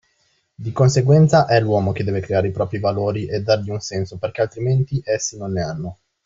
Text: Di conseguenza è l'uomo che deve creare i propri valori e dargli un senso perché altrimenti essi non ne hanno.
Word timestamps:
Di 0.55 0.71
conseguenza 0.71 1.45
è 1.45 1.59
l'uomo 1.59 1.91
che 1.91 2.03
deve 2.03 2.21
creare 2.21 2.47
i 2.47 2.51
propri 2.51 2.79
valori 2.79 3.27
e 3.27 3.43
dargli 3.43 3.69
un 3.69 3.81
senso 3.81 4.17
perché 4.17 4.41
altrimenti 4.41 4.99
essi 5.05 5.37
non 5.37 5.51
ne 5.51 5.61
hanno. 5.61 5.97